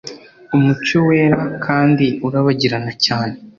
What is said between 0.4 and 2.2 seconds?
Umucyo wera kandi